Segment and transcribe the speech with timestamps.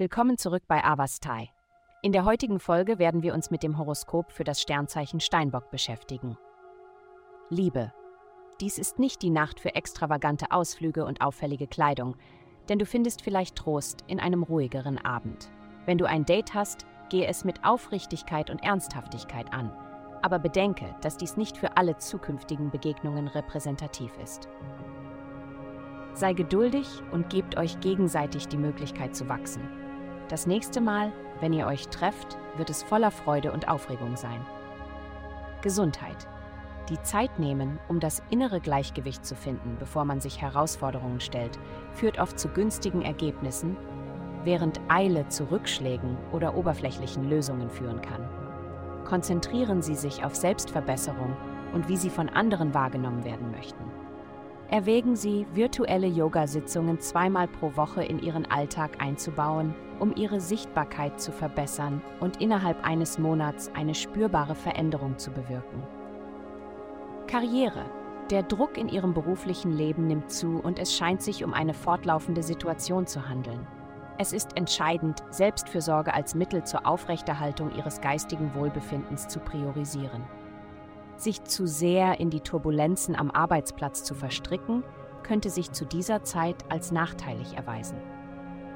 [0.00, 1.50] Willkommen zurück bei Avastai.
[2.00, 6.38] In der heutigen Folge werden wir uns mit dem Horoskop für das Sternzeichen Steinbock beschäftigen.
[7.50, 7.92] Liebe.
[8.62, 12.16] Dies ist nicht die Nacht für extravagante Ausflüge und auffällige Kleidung,
[12.70, 15.50] denn du findest vielleicht Trost in einem ruhigeren Abend.
[15.84, 19.70] Wenn du ein Date hast, gehe es mit Aufrichtigkeit und Ernsthaftigkeit an.
[20.22, 24.48] Aber bedenke, dass dies nicht für alle zukünftigen Begegnungen repräsentativ ist.
[26.14, 29.79] Sei geduldig und gebt euch gegenseitig die Möglichkeit zu wachsen.
[30.30, 34.46] Das nächste Mal, wenn ihr euch trefft, wird es voller Freude und Aufregung sein.
[35.60, 36.28] Gesundheit.
[36.88, 41.58] Die Zeit nehmen, um das innere Gleichgewicht zu finden, bevor man sich Herausforderungen stellt,
[41.94, 43.76] führt oft zu günstigen Ergebnissen,
[44.44, 48.28] während Eile zu Rückschlägen oder oberflächlichen Lösungen führen kann.
[49.04, 51.36] Konzentrieren Sie sich auf Selbstverbesserung
[51.74, 53.89] und wie Sie von anderen wahrgenommen werden möchten.
[54.70, 61.32] Erwägen Sie, virtuelle Yoga-Sitzungen zweimal pro Woche in Ihren Alltag einzubauen, um Ihre Sichtbarkeit zu
[61.32, 65.82] verbessern und innerhalb eines Monats eine spürbare Veränderung zu bewirken.
[67.26, 67.84] Karriere.
[68.30, 72.44] Der Druck in Ihrem beruflichen Leben nimmt zu und es scheint sich um eine fortlaufende
[72.44, 73.66] Situation zu handeln.
[74.18, 80.22] Es ist entscheidend, Selbstfürsorge als Mittel zur Aufrechterhaltung Ihres geistigen Wohlbefindens zu priorisieren.
[81.20, 84.82] Sich zu sehr in die Turbulenzen am Arbeitsplatz zu verstricken,
[85.22, 87.98] könnte sich zu dieser Zeit als nachteilig erweisen.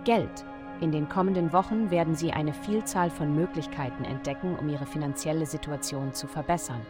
[0.04, 0.44] Geld.
[0.82, 6.12] In den kommenden Wochen werden Sie eine Vielzahl von Möglichkeiten entdecken, um Ihre finanzielle Situation
[6.12, 6.82] zu verbessern.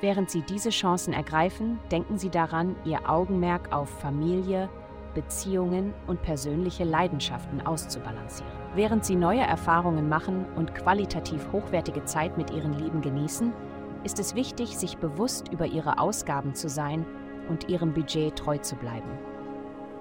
[0.00, 4.68] Während Sie diese Chancen ergreifen, denken Sie daran, Ihr Augenmerk auf Familie,
[5.12, 8.52] Beziehungen und persönliche Leidenschaften auszubalancieren.
[8.76, 13.52] Während Sie neue Erfahrungen machen und qualitativ hochwertige Zeit mit Ihren Lieben genießen,
[14.04, 17.06] ist es wichtig, sich bewusst über ihre Ausgaben zu sein
[17.48, 19.10] und ihrem Budget treu zu bleiben.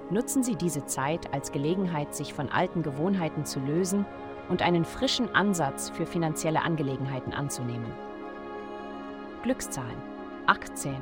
[0.09, 4.05] Nutzen Sie diese Zeit als Gelegenheit, sich von alten Gewohnheiten zu lösen
[4.49, 7.92] und einen frischen Ansatz für finanzielle Angelegenheiten anzunehmen.
[9.43, 10.02] Glückszahlen
[10.47, 10.95] 18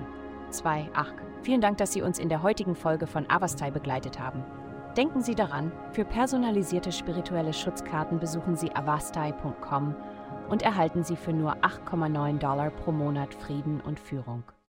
[0.52, 1.14] 2 8.
[1.42, 4.44] Vielen Dank, dass Sie uns in der heutigen Folge von Avastai begleitet haben.
[4.98, 9.96] Denken Sie daran, für personalisierte spirituelle Schutzkarten besuchen Sie avastai.com
[10.50, 14.44] und erhalten Sie für nur 8,9 Dollar pro Monat Frieden und Führung.